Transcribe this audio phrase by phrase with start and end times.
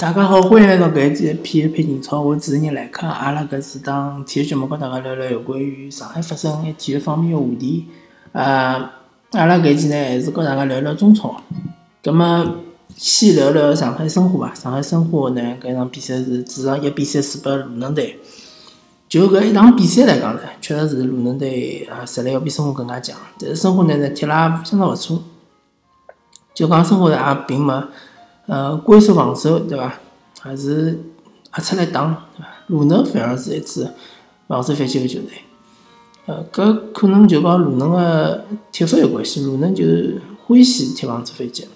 [0.00, 3.06] 大家好，欢迎来到搿一期《片配英超》，我主持人来客。
[3.06, 7.86] 阿拉搿是当体育节目，跟大家聊聊有关于上海发生的体育方面的话题。
[8.32, 8.92] 啊，
[9.32, 11.42] 阿拉搿期呢，还是跟大家聊聊中超。
[12.02, 12.56] 葛末
[12.96, 14.54] 先聊聊上海申花吧。
[14.54, 18.18] 上海申花呢，搿场比赛是主场一比三输拨鲁能队。
[19.06, 23.14] 就搿一场比赛来讲呢，确实是鲁能队啊实力要比申花更加强。
[23.38, 25.22] 但是申花呢，踢了也相当勿错。
[26.54, 27.74] 就讲申花也并没。
[28.50, 29.94] 呃，龟缩防守，对伐？
[30.40, 30.98] 还是
[31.52, 32.02] 压出来打，
[32.36, 32.48] 对伐？
[32.66, 33.88] 鲁能反而是一支
[34.48, 35.30] 防守反击个球队。
[36.26, 39.44] 呃，搿可能就帮鲁能个踢法有关系。
[39.44, 39.84] 鲁能就
[40.44, 41.68] 欢喜踢防守反击。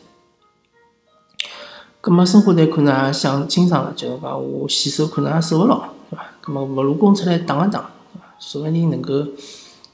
[2.01, 5.79] 葛末申花队可能也想清爽了，就是讲我死守可能也守勿牢，
[6.11, 6.27] 对伐？
[6.41, 7.89] 葛末勿如攻出来打一打，
[8.41, 9.25] 说不定能够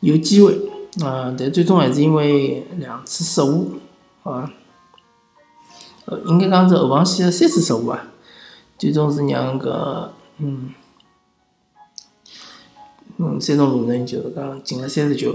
[0.00, 0.58] 有机会。
[1.04, 3.72] 啊，但最终还是因为两次失误，
[4.22, 4.48] 好
[6.26, 8.08] 应该讲是后防线的三次失误啊，
[8.78, 10.74] 最终是让个嗯
[13.18, 15.34] 嗯山东鲁能就是讲进了三十九。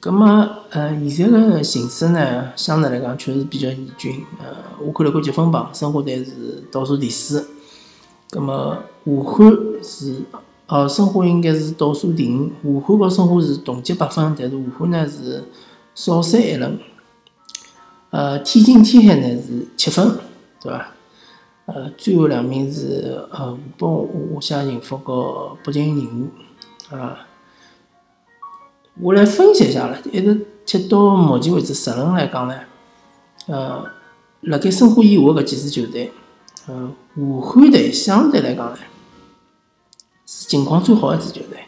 [0.00, 4.24] 葛么呃现在个形势呢，相对来讲确实比较严峻。
[4.38, 4.46] 呃，
[4.80, 7.48] 我看了看积分榜，申花队是倒数第四。
[8.30, 9.50] 葛么武汉
[9.82, 10.22] 是
[10.68, 12.50] 哦，申花应该是倒数第五。
[12.62, 15.44] 武汉和申花是同积八分，但是武汉呢是
[15.94, 16.78] 少赛一轮。
[18.10, 20.18] 呃，天津天海呢是七分，
[20.62, 20.88] 对伐？
[21.66, 26.30] 呃，最后两名是呃湖北华夏幸福和北京人
[26.90, 27.26] 武啊。
[29.00, 32.58] 我来分析一下了，一直踢到目前为止十轮来讲呢，
[33.46, 33.84] 呃，
[34.40, 36.10] 辣盖申花以下搿几支球队，
[36.66, 38.78] 呃，武汉队相对来讲呢
[40.26, 41.67] 是情况最好的一支球队。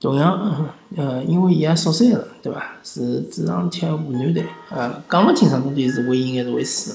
[0.00, 2.62] 同样，呃，因为伊也少赛了，对伐？
[2.84, 6.92] 是主场踢湖南队，呃，讲勿清爽到底是会赢还是会输。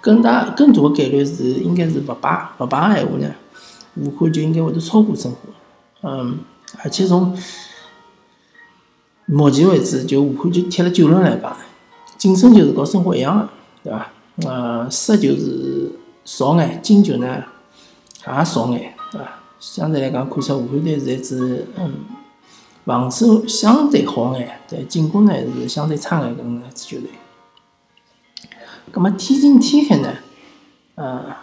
[0.00, 3.34] 更大、更大的概率是应该是勿败，勿败个闲话呢，
[3.96, 5.38] 武汉就应该会得超过申花。
[6.02, 6.38] 嗯，
[6.82, 7.36] 而且从
[9.26, 11.54] 目前为止，就武汉就踢了九轮来讲，
[12.16, 13.48] 进胜球是和申花一样个，
[13.84, 14.10] 对伐？
[14.46, 15.92] 呃，失球是
[16.24, 17.44] 少眼，进球呢
[18.26, 19.41] 也少眼，对伐？
[19.62, 22.04] 相对来讲，看出武汉队是一支嗯
[22.84, 27.10] 防守相对好眼，但进攻呢是相对差眼搿能一支球队。
[28.90, 30.14] 葛末天津天海呢，
[30.96, 31.36] 呃，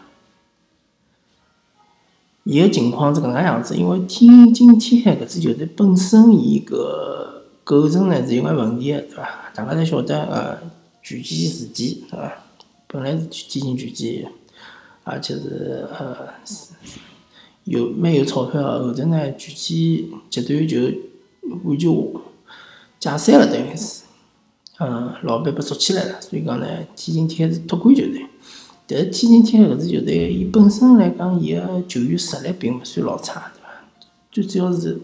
[2.43, 9.49] 伊个情况是搿能样子，因为天津天海搿支球队本身伊个构成呢是有眼问题个，对伐？
[9.55, 10.59] 大家侪晓得呃
[11.01, 12.33] 拳击事件，对伐？
[12.87, 14.27] 本来是天津拳击，
[15.05, 16.33] 而且是呃。
[17.69, 20.77] 有蛮有钞票，后头呢，拳击集团就
[21.63, 21.93] 完全
[22.99, 24.01] 解散了，等于是，
[24.79, 26.65] 嗯，老板被捉起来了，所以讲呢，
[26.95, 28.25] 天津天是托管球队。
[28.87, 33.69] 但是天津天搿支球队，伊本身来讲，伊个球员实力并勿算老差，对伐？
[34.31, 34.99] 最主要是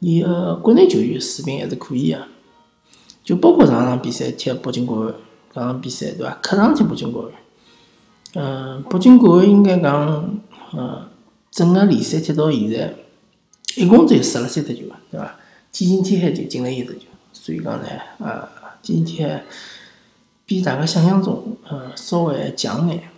[0.00, 2.26] 伊个国内球员水平还是可以个，
[3.22, 5.14] 就包括上场比赛踢北京国安，
[5.54, 6.36] 搿场比赛对伐？
[6.42, 7.32] 客场踢北京国安，
[8.34, 10.40] 嗯，北京国安应该讲，
[10.72, 11.02] 嗯。
[11.52, 12.94] 整个联赛踢到现在，
[13.76, 15.36] 一共只有十了三只球，对伐？
[15.70, 17.04] 天津天海就进了一只球，
[17.34, 17.86] 所以讲呢，
[18.18, 18.48] 呃，
[18.82, 19.44] 天津天
[20.46, 23.10] 比大家想象中，呃，稍微强眼。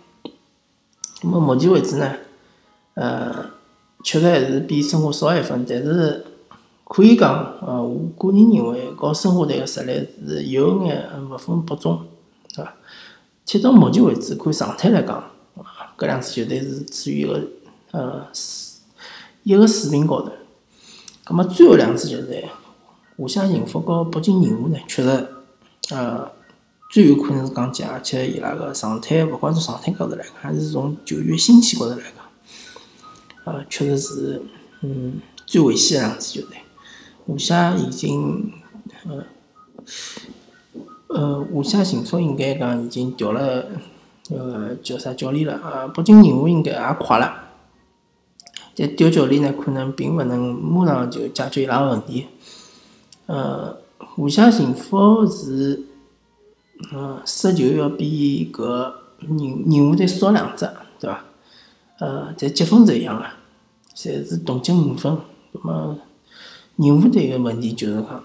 [1.23, 2.13] 那么目前为止呢，
[2.95, 3.51] 呃，
[4.03, 6.25] 确实还是比申花少一分，但是
[6.83, 12.05] 可以讲，呃，我个人认为，搞申花队个实力是有眼勿分伯仲，
[12.53, 12.75] 对伐？
[13.45, 15.15] 踢到目前为止，看状态来讲，
[15.55, 17.41] 啊，搿两支球队是处于一个。
[17.95, 18.27] 呃，
[19.43, 20.29] 一个水平高头，
[21.23, 22.49] 葛么最后两支球队，
[23.17, 25.29] 华夏幸福和北京人武呢，确实，
[25.91, 26.29] 呃，
[26.91, 32.25] 最有可能是降级，而且伊拉个状态，勿管从状态高头来讲，还是从球员心气高头来讲，
[33.45, 34.41] 呃，确实是，
[34.81, 36.57] 嗯，最危险的两支球队。
[37.25, 38.51] 华夏已经，
[39.07, 39.23] 呃，
[41.07, 43.67] 呃，华夏幸福应该讲已经调了，
[44.31, 45.53] 呃，叫啥教练了？
[45.53, 47.44] 啊，北京人武应该也快了。
[48.77, 52.27] 但调教练呢，可能并勿能马上就解决伊拉个问题。
[53.25, 55.81] 呃，华夏幸福是，
[56.91, 60.69] 呃，失球要比搿人任务队少两只，
[60.99, 61.23] 对伐？
[61.99, 63.25] 呃，但积分是一样个，
[63.95, 65.17] 侪是同积五分。
[65.53, 65.97] 那么
[66.75, 68.23] 任务队个问题就是讲，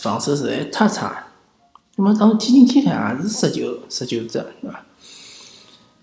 [0.00, 1.26] 防守实在太差。
[1.96, 4.84] 那么当时天津天海也是失球十九只，对伐？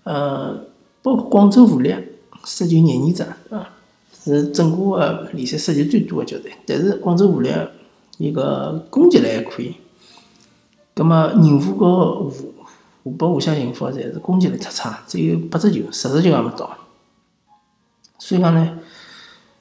[0.04, 0.66] 呃，
[1.00, 1.94] 包括广州富力。
[2.42, 3.22] 失球廿二只，
[3.54, 3.69] 啊，
[4.34, 6.52] 是整个个联赛失球最多个球队。
[6.66, 7.50] 但是广州富力
[8.18, 9.74] 伊个攻击力还可以。
[10.94, 12.54] 葛末宁武和湖
[13.02, 16.76] 湖北华夏幸福侪是攻击力太差，只有八只球，十只球也没到。
[18.18, 18.78] 所以讲呢，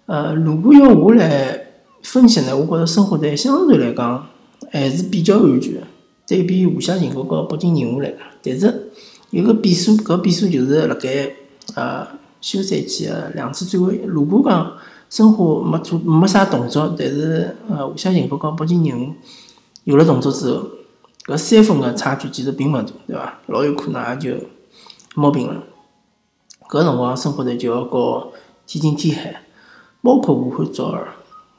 [0.07, 1.67] 呃，如果要我来
[2.03, 4.27] 分析呢，我觉着申花队相对来讲
[4.71, 5.81] 还是比较安全，
[6.27, 8.19] 对比华夏幸福和北京人和来讲。
[8.43, 8.89] 但是
[9.29, 11.31] 有个变数，搿变数就是辣盖
[11.75, 12.05] 呃
[12.41, 13.97] 休赛期个两次转会。
[14.05, 14.77] 如果讲
[15.09, 19.15] 申花没做没啥动作，但是呃华夏幸福和北京人
[19.83, 20.67] 有了动作之后，
[21.25, 23.39] 搿三分个差距其实并勿大，对伐？
[23.47, 24.35] 老有可能也就
[25.15, 25.63] 摸平了。
[26.69, 28.31] 搿辰光申花队就要搞
[28.67, 29.41] 天津天海，
[30.03, 31.15] 包括武汉卓尔，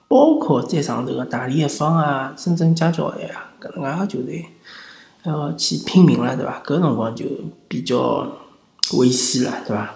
[0.07, 4.47] 包括再上头个大连一方啊、深圳佳兆业啊，搿能介个球队
[5.23, 6.63] 还要去拼命了，对伐？
[6.65, 7.27] 搿辰光就
[7.67, 8.27] 比较
[8.95, 9.95] 危险了，对伐？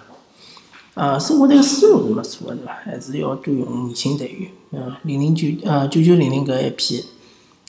[0.95, 2.73] 啊，申花队个思路是没错的，对伐？
[2.73, 7.05] 还是要多用年轻队员，嗯，零零九呃九九零零搿一批，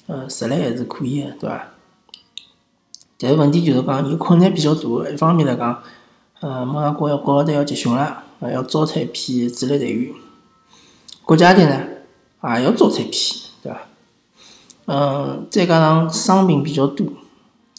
[0.06, 1.68] 呃，实力还是可以的，对伐？
[3.18, 5.10] 但是问题就是讲，有困难比较大。
[5.10, 5.82] 一方面来讲，
[6.40, 10.14] 呃，马上国要国奥队要集训了，呃，要招出一批主力队员。
[11.24, 11.82] 国家队呢，
[12.56, 13.80] 也要招出一批，对伐？
[14.86, 17.08] 嗯，再加上伤病比较多，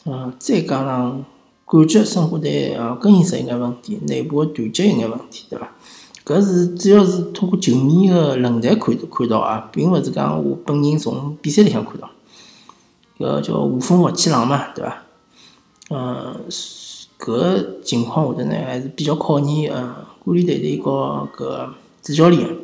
[0.04, 1.24] 嗯，再加上
[1.70, 5.70] 感觉申花队呃更衣室有眼问题，内部的团结有眼问题，对伐？
[6.26, 12.10] 搿是主要是通过球迷个论坛看看到啊，并勿是讲我本人从比赛里向看到。
[13.20, 15.04] 搿叫无风勿起浪嘛，对伐？
[15.90, 16.46] 嗯，
[17.20, 21.70] 搿情况下头呢，还是比较考验呃管理团队和搿
[22.04, 22.58] 主教练。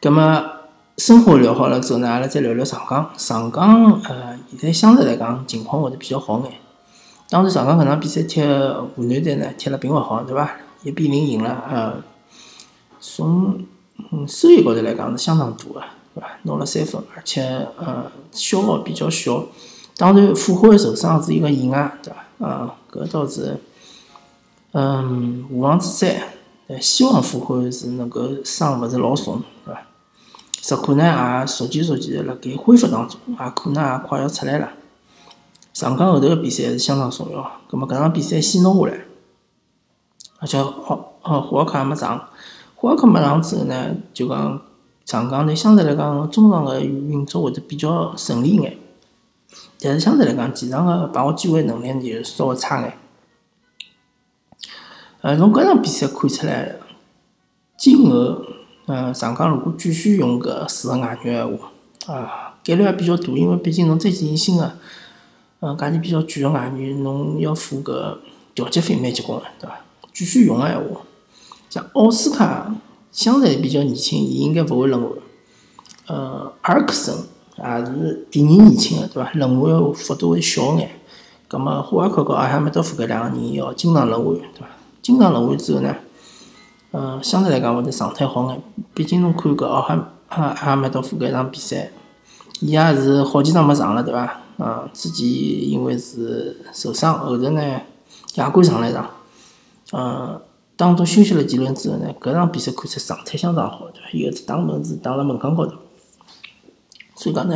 [0.00, 0.57] 葛末
[0.98, 3.08] 申花聊好了之后呢，阿拉再聊聊上港。
[3.16, 6.52] 上港呃，现在相对来讲情况会得比较好眼。
[7.30, 8.42] 当然，上港搿场比赛踢
[8.96, 10.50] 湖南队呢，踢了并勿好，对伐？
[10.82, 11.94] 一比零赢了，呃，
[12.98, 13.64] 从
[14.26, 15.80] 收益高头来讲是相当大个，
[16.14, 16.28] 对伐？
[16.42, 17.44] 拿了三分，而且
[17.78, 19.44] 呃消耗比较小。
[19.96, 22.44] 当然，傅辉受伤是一个意外，对伐？
[22.44, 23.56] 啊，搿倒是，
[24.72, 26.20] 嗯，无妄之灾。
[26.80, 29.80] 希望傅辉是能够伤勿是老重，对伐？
[30.68, 31.02] 石可呢
[31.40, 34.68] 也逐渐逐渐辣盖恢复当中，也可能也快要出来了。
[35.72, 37.52] 上港后头个比赛是相当重要。
[37.70, 39.00] 葛末搿场比赛先拿下来，
[40.40, 42.28] 而且哦哦，胡尔克也没上。
[42.74, 44.60] 胡尔克没上之后呢，就讲
[45.06, 48.76] 上港队相对来讲中场个运作会得比较顺利眼。
[49.80, 52.98] 但是相对来讲，前场个把握机会能力就稍微差眼。
[55.22, 56.76] 呃，从搿场比赛看出来，
[57.78, 58.42] 今后，
[58.88, 64.72] 呃，上港如果继续用搿四个外援个话，啊，概率也比较大，因为毕竟侬再进新个，
[65.60, 68.16] 呃，价钿比较贵个外援，侬要付搿
[68.54, 69.78] 调节费蛮结棍个，对伐？
[70.12, 71.02] 继续用个闲话，
[71.70, 72.74] 像奥斯卡
[73.12, 75.12] 相对比较年轻，伊应该勿会轮换。
[76.06, 77.14] 呃，阿尔克森。
[77.58, 79.32] 也是第二年轻个，对伐？
[79.32, 80.88] 轮换幅度会小眼。
[81.48, 84.68] 葛末霍尔克和阿哈梅多夫搿两个人要经常轮换，对伐？
[85.02, 85.92] 经常轮换之后呢，
[86.92, 88.62] 嗯，相对来讲会得状态好眼。
[88.94, 91.90] 毕竟侬看搿奥哈阿阿哈梅多夫搿场比赛，
[92.60, 94.40] 伊也是好几场没上了，对伐？
[94.58, 97.80] 啊，之前因为是受伤，后头呢
[98.34, 99.10] 亚冠上了一场，
[99.92, 100.40] 嗯，
[100.76, 104.08] 当中休息了几轮之后呢，搿场比赛看出状态相当好，对伐？
[104.12, 105.74] 有一次打门是打辣门框高头。
[107.14, 107.54] 所以讲呢，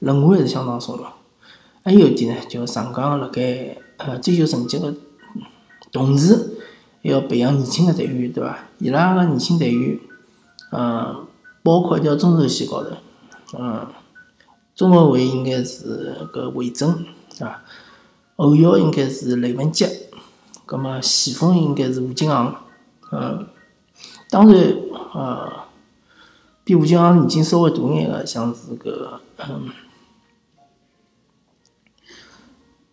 [0.00, 1.14] 轮换还是相当重要。
[1.84, 4.92] 还有一点呢，就上港辣盖呃追求成绩个
[5.92, 6.58] 同时，
[7.10, 8.58] 要培养年轻的队员，对伐？
[8.78, 9.98] 伊拉个年轻队员，
[10.72, 11.26] 嗯，
[11.62, 12.90] 包括一条中轴线高头，
[13.58, 13.86] 嗯，
[14.74, 17.62] 中后卫应该是搿魏征，对伐？
[18.36, 20.08] 后腰应该是雷文杰，
[20.66, 22.64] 葛末前锋应该是吴金航，
[23.12, 23.46] 嗯，
[24.30, 24.76] 当然，
[25.14, 25.64] 呃。
[26.66, 29.68] 比吴京航年纪稍微大眼个，像是个嗯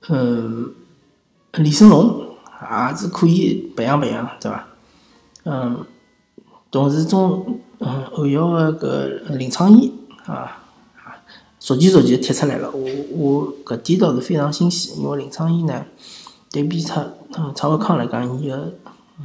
[0.09, 0.75] 嗯
[1.53, 2.30] 李胜龙
[2.61, 4.67] 也是可以培养培养，对伐？
[5.43, 5.85] 嗯，
[6.69, 9.91] 同时中嗯后腰个搿林昌义
[10.25, 10.61] 啊
[11.03, 11.17] 啊，
[11.59, 12.69] 逐渐逐渐踢出来了。
[12.71, 15.85] 我我搿点倒是非常欣喜，因为林昌义呢
[16.51, 17.03] 对比蔡
[17.37, 18.73] 嗯蔡伟康来讲，伊个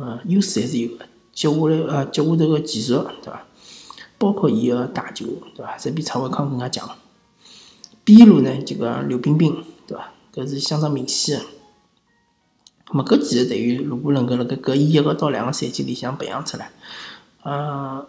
[0.00, 3.42] 嗯优势还是有个，接下来呃接下头个技术，对伐？
[4.16, 5.76] 包括伊个打球，对伐？
[5.76, 6.88] 侪比蔡伟康更加强。
[8.02, 9.54] 边路呢，就讲刘彬彬，
[9.86, 10.08] 对伐？
[10.32, 11.46] 搿是相当明显个。
[12.94, 16.70] 么搿几个队员如果能够辣盖搿一个到两个赛季里向培养出来，
[17.42, 18.06] 呃，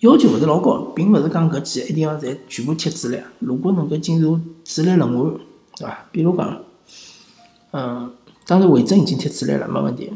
[0.00, 3.20] 要求勿是老高，并勿是讲搿几个一定要侪全部踢主力。
[3.40, 5.38] 如果能够进入主力轮换，
[5.76, 6.06] 对伐？
[6.10, 6.62] 比如讲，
[7.72, 8.12] 嗯，
[8.46, 10.12] 当然魏征已经踢主力了，没问题。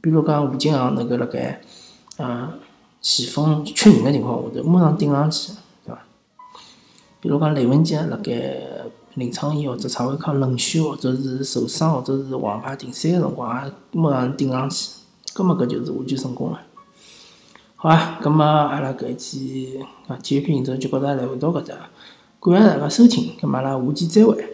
[0.00, 1.60] 比如讲吴金航能够辣盖，
[2.18, 2.48] 嗯。
[3.04, 5.52] 前锋缺人的情况下头，马上顶上去，
[5.84, 6.04] 对伐？
[7.20, 8.32] 比如讲雷文杰辣盖
[9.14, 14.90] 临场演或者蔡伟康冷血或者是受伤或者是王牌停赛的辰光，也没让人顶上去，
[15.34, 16.60] 葛么搿就是完全成功了。
[17.76, 21.74] 好啊，葛么阿拉搿一期啊体育频道就觉着来回到搿搭，
[22.40, 24.51] 感谢大家收听，葛末阿拉下期再会。